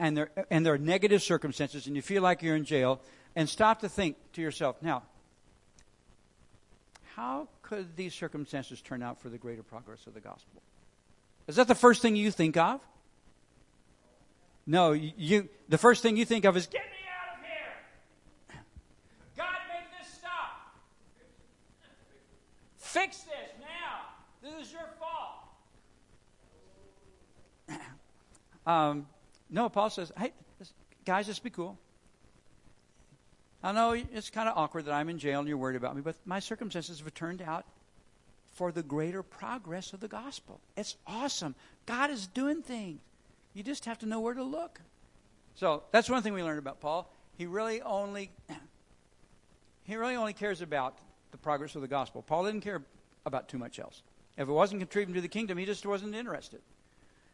[0.00, 3.00] and there, and are negative circumstances and you feel like you're in jail
[3.36, 5.02] and stop to think to yourself, now,
[7.14, 10.62] how could these circumstances turn out for the greater progress of the gospel?
[11.46, 12.80] Is that the first thing you think of?
[14.66, 18.62] No, you the first thing you think of is get me out of here.
[19.36, 20.76] God make this stop.
[22.76, 24.06] Fix this now.
[24.42, 25.48] This is your fault.
[28.66, 29.06] um,
[29.50, 30.32] no, Paul says, hey,
[31.04, 31.78] guys, just be cool.
[33.62, 36.02] I know it's kind of awkward that I'm in jail and you're worried about me,
[36.02, 37.66] but my circumstances have turned out
[38.52, 40.60] for the greater progress of the gospel.
[40.76, 41.54] It's awesome.
[41.86, 43.00] God is doing things.
[43.52, 44.80] You just have to know where to look.
[45.56, 47.12] So that's one thing we learned about Paul.
[47.36, 48.30] He really only
[49.84, 50.98] he really only cares about
[51.32, 52.22] the progress of the gospel.
[52.22, 52.82] Paul didn't care
[53.26, 54.02] about too much else.
[54.36, 56.60] If it wasn't contributing to the kingdom, he just wasn't interested.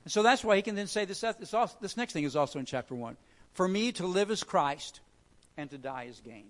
[0.07, 2.61] And so that's why he can then say this, also, this next thing is also
[2.61, 3.17] in chapter 1.
[3.55, 5.01] For me to live as Christ
[5.57, 6.47] and to die is gain.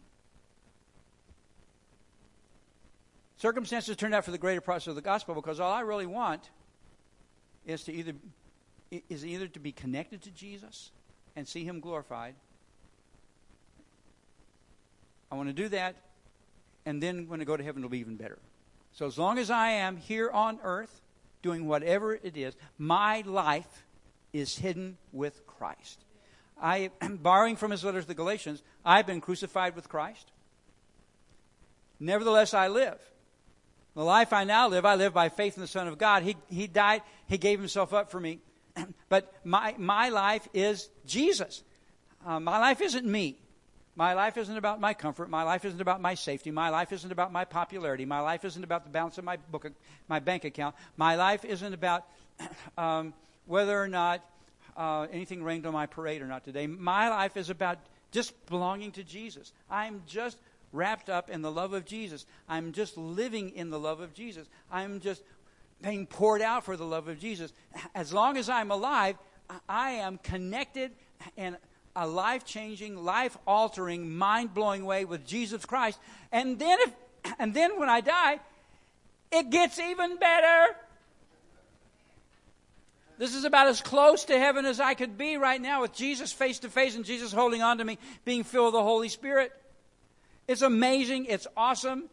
[3.38, 6.50] Circumstances turned out for the greater process of the gospel because all I really want
[7.64, 8.12] is to either
[9.08, 10.90] is either to be connected to Jesus
[11.34, 12.34] and see him glorified.
[15.32, 15.96] I want to do that,
[16.84, 18.38] and then when I go to heaven, it'll be even better.
[18.92, 21.00] So as long as I am here on earth
[21.46, 23.85] doing whatever it is, my life
[24.32, 26.04] is hidden with Christ.
[26.61, 30.32] I borrowing from his letters to the Galatians, I've been crucified with Christ.
[32.00, 32.98] Nevertheless, I live.
[33.94, 36.24] The life I now live, I live by faith in the Son of God.
[36.24, 38.40] He, he died, He gave Himself up for me.
[39.09, 41.62] but my, my life is Jesus.
[42.26, 43.38] Uh, my life isn't me.
[43.96, 45.30] My life isn't about my comfort.
[45.30, 46.50] My life isn't about my safety.
[46.50, 48.04] My life isn't about my popularity.
[48.04, 49.66] My life isn't about the balance of my book,
[50.06, 50.76] my bank account.
[50.98, 52.04] My life isn't about
[52.78, 53.14] um,
[53.46, 54.22] whether or not
[54.76, 56.66] uh, anything rained on my parade or not today.
[56.66, 57.78] My life is about
[58.12, 59.52] just belonging to Jesus.
[59.70, 60.37] I'm just
[60.72, 62.26] wrapped up in the love of Jesus.
[62.48, 64.46] I'm just living in the love of Jesus.
[64.70, 65.22] I'm just
[65.82, 67.52] being poured out for the love of Jesus.
[67.94, 69.16] As long as I'm alive,
[69.68, 70.92] I am connected
[71.37, 71.56] in
[71.96, 75.98] a life changing, life altering, mind blowing way with Jesus Christ.
[76.30, 76.92] And then, if,
[77.38, 78.38] and then when I die,
[79.32, 80.76] it gets even better.
[83.18, 86.32] This is about as close to heaven as I could be right now with Jesus
[86.32, 89.52] face to face and Jesus holding on to me, being filled with the Holy Spirit.
[90.46, 91.24] It's amazing.
[91.24, 92.04] It's awesome.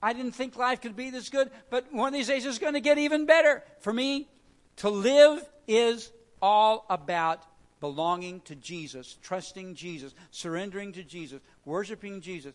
[0.00, 2.74] I didn't think life could be this good, but one of these days it's going
[2.74, 3.64] to get even better.
[3.80, 4.28] For me,
[4.76, 7.42] to live is all about
[7.86, 12.52] belonging to Jesus, trusting Jesus, surrendering to Jesus, worshiping Jesus,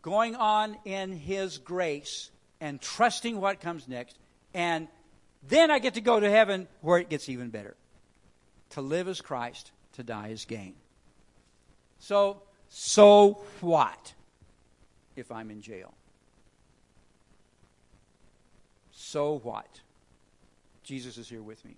[0.00, 2.30] going on in His grace,
[2.62, 4.16] and trusting what comes next.
[4.54, 4.88] And
[5.46, 7.76] then I get to go to heaven where it gets even better.
[8.70, 10.72] To live as Christ, to die as gain.
[11.98, 14.14] So, so what
[15.14, 15.92] if I'm in jail?
[18.92, 19.82] So what?
[20.84, 21.76] Jesus is here with me.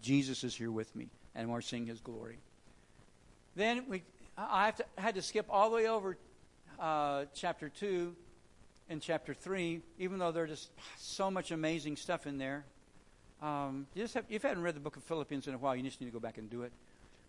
[0.00, 2.38] Jesus is here with me, and we're seeing His glory.
[3.56, 4.02] Then we,
[4.36, 6.16] I, to, had to skip all the way over
[6.78, 8.14] uh, chapter two
[8.88, 12.64] and chapter three, even though there's just so much amazing stuff in there.
[13.42, 15.74] Um, you just have, if you haven't read the book of Philippians in a while,
[15.74, 16.72] you just need to go back and do it.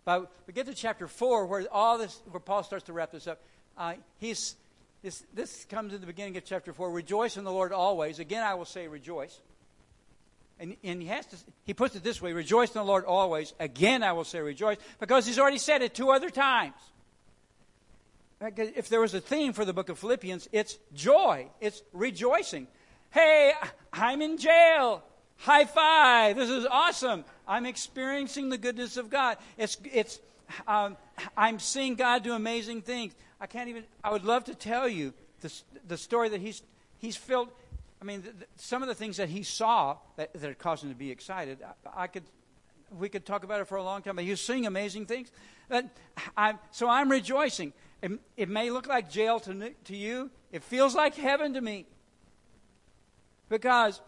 [0.04, 3.26] But we get to chapter four, where all this, where Paul starts to wrap this
[3.26, 3.40] up.
[3.76, 4.56] Uh, he's
[5.02, 6.90] this, this comes in the beginning of chapter 4.
[6.90, 8.20] Rejoice in the Lord always.
[8.20, 9.40] Again, I will say rejoice.
[10.62, 13.52] And, and he, has to, he puts it this way Rejoice in the Lord always.
[13.58, 14.78] Again, I will say rejoice.
[15.00, 16.76] Because he's already said it two other times.
[18.40, 22.68] If there was a theme for the book of Philippians, it's joy, it's rejoicing.
[23.10, 23.52] Hey,
[23.92, 25.02] I'm in jail.
[25.38, 26.36] High five.
[26.36, 27.24] This is awesome.
[27.46, 29.38] I'm experiencing the goodness of God.
[29.58, 30.20] It's, it's,
[30.68, 30.96] um,
[31.36, 33.14] I'm seeing God do amazing things.
[33.40, 35.52] I can't even, I would love to tell you the,
[35.88, 36.62] the story that he's,
[36.98, 37.48] he's filled.
[38.02, 38.24] I mean,
[38.56, 42.02] some of the things that he saw that, that caused him to be excited, I,
[42.02, 42.24] I could,
[42.98, 44.16] we could talk about it for a long time.
[44.16, 45.30] But he was seeing amazing things.
[45.68, 45.86] But
[46.36, 47.72] I'm, so I'm rejoicing.
[48.02, 50.32] It, it may look like jail to, to you.
[50.50, 51.86] It feels like heaven to me.
[53.48, 54.00] Because,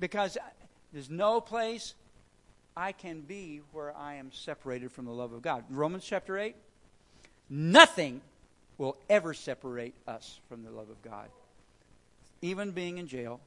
[0.00, 0.38] because
[0.94, 1.92] there's no place
[2.74, 5.64] I can be where I am separated from the love of God.
[5.68, 6.56] Romans chapter 8.
[7.50, 8.22] Nothing
[8.78, 11.28] will ever separate us from the love of God.
[12.40, 13.40] Even being in jail,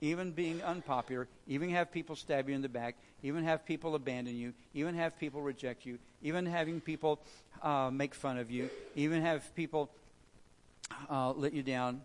[0.00, 4.36] even being unpopular, even have people stab you in the back, even have people abandon
[4.36, 7.18] you, even have people reject you, even having people
[7.62, 9.90] uh, make fun of you, even have people
[11.10, 12.02] uh, let you down,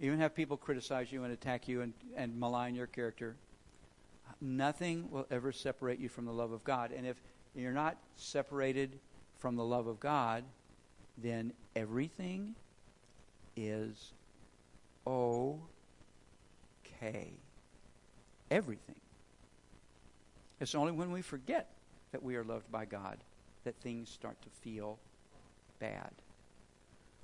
[0.00, 3.34] even have people criticize you and attack you and, and malign your character.
[4.40, 6.92] Nothing will ever separate you from the love of God.
[6.96, 7.16] And if
[7.56, 8.98] you're not separated
[9.38, 10.44] from the love of God,
[11.16, 12.54] then everything
[13.56, 14.12] is
[15.08, 17.32] okay.
[18.50, 18.96] Everything.
[20.60, 21.68] It's only when we forget
[22.12, 23.18] that we are loved by God
[23.64, 24.98] that things start to feel
[25.78, 26.10] bad.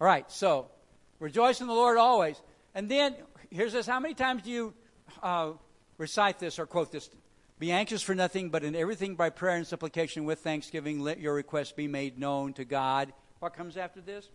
[0.01, 0.71] All right, so
[1.19, 2.41] rejoice in the Lord always.
[2.75, 3.17] And then,
[3.51, 4.75] here's this how many times do you
[5.23, 5.53] uh,
[5.99, 7.11] recite this or quote this?
[7.59, 11.35] Be anxious for nothing, but in everything by prayer and supplication with thanksgiving, let your
[11.35, 13.13] requests be made known to God.
[13.39, 14.29] What comes after this?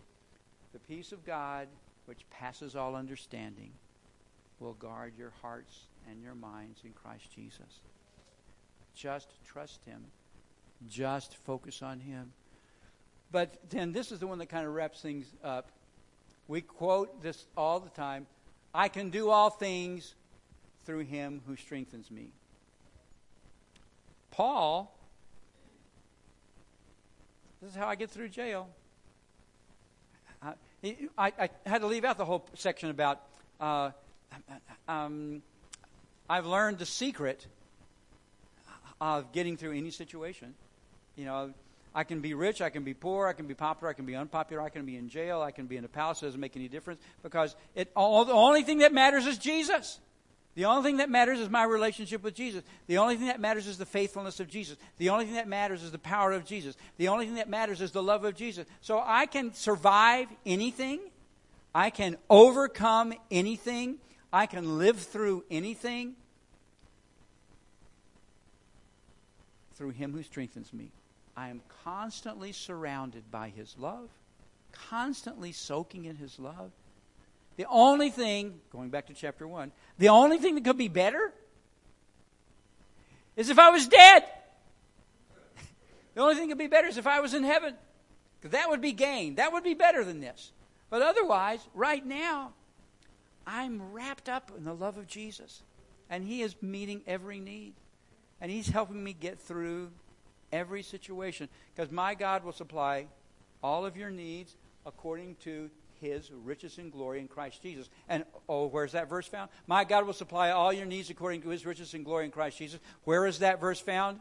[0.72, 1.68] The peace of God,
[2.06, 3.70] which passes all understanding,
[4.58, 7.80] will guard your hearts and your minds in Christ Jesus.
[8.94, 10.04] Just trust Him.
[10.88, 12.32] Just focus on Him.
[13.32, 15.70] But then this is the one that kind of wraps things up.
[16.48, 18.26] We quote this all the time
[18.74, 20.14] I can do all things
[20.84, 22.32] through Him who strengthens me.
[24.30, 24.96] Paul,
[27.60, 28.68] this is how I get through jail.
[30.82, 33.20] I, I, had to leave out the whole section about
[33.60, 33.90] uh,
[34.88, 35.42] um,
[36.28, 37.46] I've learned the secret
[39.00, 40.54] of getting through any situation.
[41.16, 41.54] You know,
[41.94, 44.14] I can be rich, I can be poor, I can be popular, I can be
[44.14, 46.22] unpopular, I can be in jail, I can be in a palace.
[46.22, 49.98] It doesn't make any difference because it all, the only thing that matters is Jesus.
[50.60, 52.62] The only thing that matters is my relationship with Jesus.
[52.86, 54.76] The only thing that matters is the faithfulness of Jesus.
[54.98, 56.76] The only thing that matters is the power of Jesus.
[56.98, 58.66] The only thing that matters is the love of Jesus.
[58.82, 61.00] So I can survive anything.
[61.74, 64.00] I can overcome anything.
[64.34, 66.14] I can live through anything
[69.76, 70.90] through Him who strengthens me.
[71.38, 74.10] I am constantly surrounded by His love,
[74.72, 76.72] constantly soaking in His love.
[77.60, 81.30] The only thing, going back to chapter 1, the only thing that could be better
[83.36, 84.24] is if I was dead.
[86.14, 87.74] the only thing that could be better is if I was in heaven.
[88.44, 89.34] That would be gain.
[89.34, 90.52] That would be better than this.
[90.88, 92.54] But otherwise, right now,
[93.46, 95.62] I'm wrapped up in the love of Jesus.
[96.08, 97.74] And He is meeting every need.
[98.40, 99.90] And He's helping me get through
[100.50, 101.50] every situation.
[101.76, 103.08] Because my God will supply
[103.62, 105.68] all of your needs according to
[106.00, 107.88] his riches and glory in Christ Jesus.
[108.08, 109.50] And oh, where's that verse found?
[109.66, 112.58] My God will supply all your needs according to his riches and glory in Christ
[112.58, 112.80] Jesus.
[113.04, 114.20] Where is that verse found?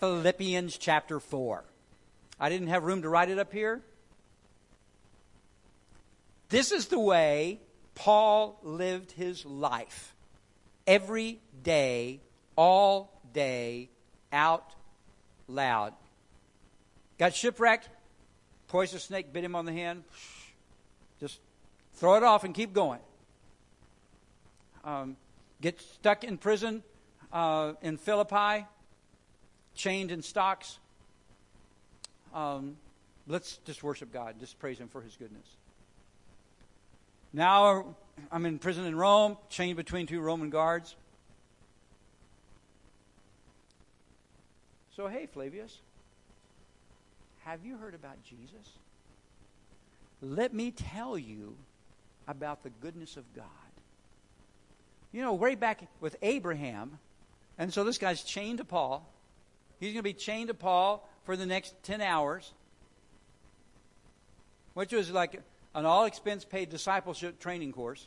[0.00, 1.64] Philippians chapter 4.
[2.40, 3.82] I didn't have room to write it up here.
[6.48, 7.60] This is the way
[7.94, 10.14] Paul lived his life.
[10.86, 12.20] Every day,
[12.56, 13.90] all day,
[14.32, 14.72] out
[15.48, 15.92] loud.
[17.18, 17.88] Got shipwrecked,
[18.68, 20.04] poisonous snake bit him on the hand.
[21.20, 21.40] Just
[21.94, 23.00] throw it off and keep going.
[24.84, 25.16] Um,
[25.60, 26.82] get stuck in prison
[27.32, 28.64] uh, in Philippi,
[29.74, 30.78] chained in stocks.
[32.34, 32.76] Um,
[33.26, 35.46] let's just worship God, just praise Him for His goodness.
[37.32, 37.96] Now
[38.32, 40.96] I'm in prison in Rome, chained between two Roman guards.
[44.96, 45.78] So, hey, Flavius,
[47.44, 48.78] have you heard about Jesus?
[50.20, 51.56] Let me tell you
[52.26, 53.44] about the goodness of God.
[55.12, 56.98] You know, way back with Abraham,
[57.56, 59.08] and so this guy's chained to Paul.
[59.80, 62.52] He's going to be chained to Paul for the next 10 hours,
[64.74, 65.40] which was like
[65.74, 68.06] an all expense paid discipleship training course.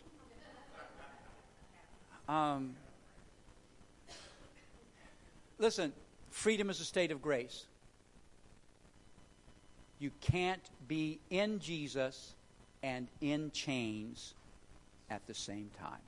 [2.28, 2.76] Um,
[5.58, 5.92] listen,
[6.30, 7.66] freedom is a state of grace.
[10.02, 12.34] You can't be in Jesus
[12.82, 14.34] and in chains
[15.12, 16.02] at the same time.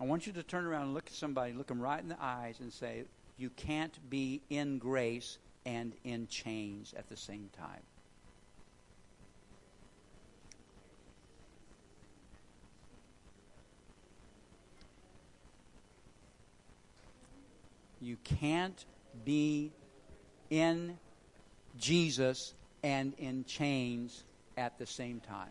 [0.00, 2.22] I want you to turn around and look at somebody, look them right in the
[2.22, 3.02] eyes, and say,
[3.36, 7.82] You can't be in grace and in chains at the same time.
[18.00, 18.84] You can't
[19.24, 19.72] be
[20.52, 20.98] in
[21.78, 24.22] Jesus and in chains
[24.58, 25.48] at the same time.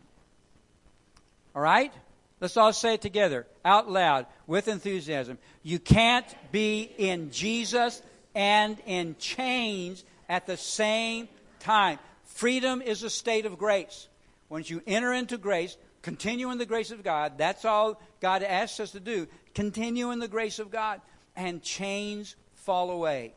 [1.56, 1.92] All right?
[2.40, 5.40] Let's all say it together, out loud, with enthusiasm.
[5.64, 8.04] You can't be in Jesus
[8.36, 11.28] and in chains at the same
[11.60, 11.98] time.
[12.26, 14.08] Freedom is a state of grace.
[14.50, 17.40] Once you enter into grace, continue in the grace of God.
[17.40, 19.28] That's all God asks us to do.
[19.56, 21.02] Continue in the grace of God,
[21.36, 23.34] and chains fall away.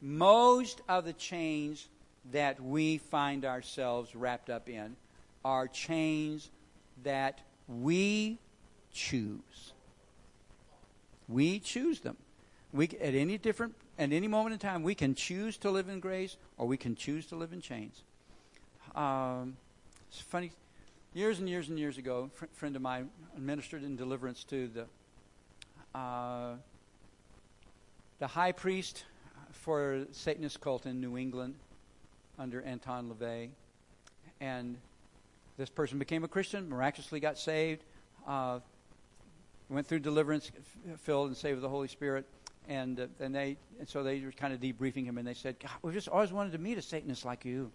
[0.00, 1.88] Most of the chains
[2.32, 4.96] that we find ourselves wrapped up in
[5.44, 6.50] are chains
[7.02, 8.38] that we
[8.92, 9.72] choose.
[11.28, 12.16] We choose them.
[12.72, 16.00] We at any different at any moment in time we can choose to live in
[16.00, 18.02] grace or we can choose to live in chains.
[18.94, 19.56] Um,
[20.08, 20.52] it's funny.
[21.12, 24.68] Years and years and years ago, a fr- friend of mine ministered in deliverance to
[24.68, 26.54] the uh,
[28.18, 29.04] the high priest
[29.52, 31.54] for Satanist cult in New England
[32.38, 33.50] under Anton LaVey,
[34.40, 34.76] and
[35.56, 37.84] this person became a Christian, miraculously got saved,
[38.26, 38.60] uh,
[39.68, 42.26] went through deliverance, f- filled and saved with the Holy Spirit.
[42.68, 45.58] And, uh, and they and so they were kind of debriefing him, and they said,
[45.58, 47.72] "God, we just always wanted to meet a Satanist like you."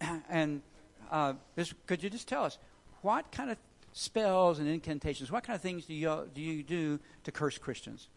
[0.28, 0.62] and
[1.10, 2.58] uh, this, could you just tell us
[3.02, 3.56] what kind of
[3.92, 8.08] spells and incantations, what kind of things do you do you do to curse Christians?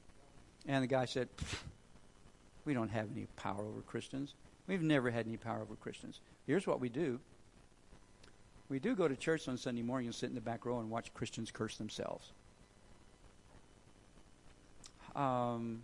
[0.66, 1.30] And the guy said,
[2.66, 4.34] "We don't have any power over Christians.
[4.68, 6.22] We've never had any power over Christians.
[6.46, 7.20] Here's what we do:
[8.70, 10.90] we do go to church on Sunday morning and sit in the back row and
[10.90, 12.32] watch Christians curse themselves.
[15.16, 15.84] Um,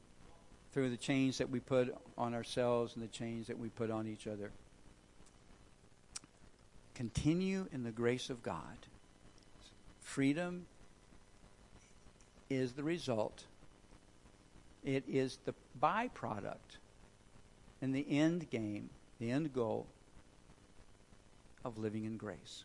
[0.72, 4.08] through the chains that we put on ourselves and the chains that we put on
[4.08, 4.52] each other.
[6.96, 8.88] Continue in the grace of God.
[10.02, 10.66] Freedom
[12.50, 13.44] is the result,
[14.84, 16.78] it is the byproduct
[17.82, 19.88] and the end game, the end goal
[21.66, 22.64] of living in grace.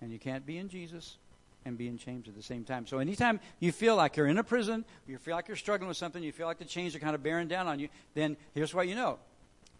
[0.00, 1.16] And you can't be in Jesus
[1.64, 2.86] and be in chains at the same time.
[2.86, 5.96] So anytime you feel like you're in a prison, you feel like you're struggling with
[5.96, 8.74] something, you feel like the chains are kind of bearing down on you, then here's
[8.74, 9.18] what you know.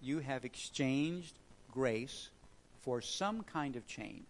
[0.03, 1.35] You have exchanged
[1.73, 2.29] grace
[2.83, 4.25] for some kind of chain.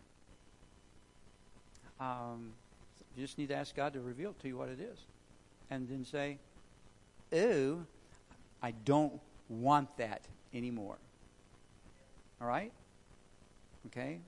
[1.99, 2.53] Um,
[3.17, 4.99] you just need to ask God to reveal to you what it is.
[5.71, 6.39] And then say,
[7.33, 7.87] Ooh,
[8.63, 10.99] I don't want that anymore.
[12.41, 12.73] All right?
[13.87, 14.19] Okay?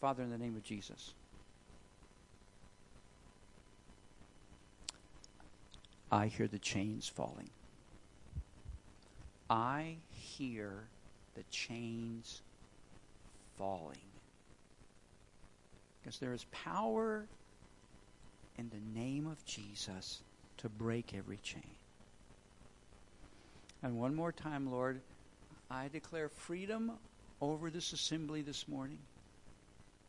[0.00, 1.14] Father, in the name of Jesus.
[6.10, 7.50] I hear the chains falling.
[9.50, 10.84] I hear
[11.34, 12.42] the chains
[13.56, 13.98] falling.
[16.00, 17.26] Because there is power
[18.58, 20.20] in the name of Jesus
[20.58, 21.62] to break every chain.
[23.82, 25.00] And one more time, Lord,
[25.70, 26.92] I declare freedom
[27.40, 28.98] over this assembly this morning.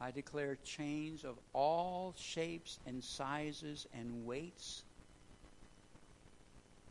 [0.01, 4.83] I declare chains of all shapes and sizes and weights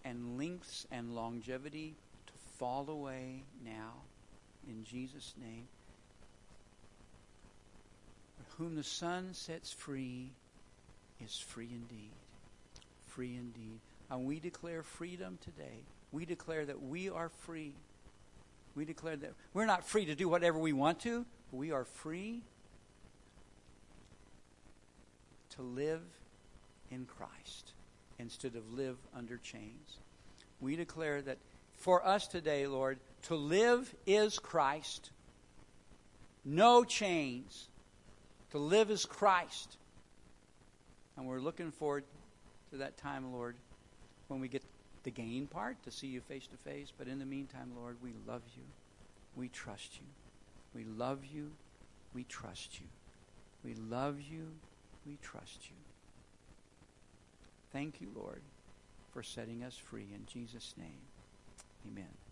[0.04, 1.94] and lengths and longevity
[2.26, 3.94] to fall away now
[4.68, 5.66] in Jesus' name.
[8.58, 10.30] Whom the Son sets free
[11.24, 12.12] is free indeed.
[13.06, 13.80] Free indeed.
[14.10, 15.84] And we declare freedom today.
[16.12, 17.74] We declare that we are free.
[18.74, 22.42] We declare that we're not free to do whatever we want to, we are free
[25.56, 26.02] to live
[26.90, 27.72] in Christ
[28.18, 29.98] instead of live under chains.
[30.60, 31.38] We declare that
[31.76, 35.10] for us today, Lord, to live is Christ.
[36.44, 37.68] No chains.
[38.50, 39.76] To live is Christ.
[41.18, 42.04] And we're looking forward
[42.70, 43.56] to that time, Lord,
[44.28, 44.62] when we get
[45.02, 46.92] the gain part to see you face to face.
[46.96, 48.62] But in the meantime, Lord, we love you.
[49.36, 50.06] We trust you.
[50.74, 51.50] We love you.
[52.14, 52.86] We trust you.
[53.64, 54.46] We love you.
[55.04, 55.76] We trust you.
[57.72, 58.40] Thank you, Lord,
[59.12, 60.06] for setting us free.
[60.14, 61.00] In Jesus' name,
[61.84, 62.27] amen.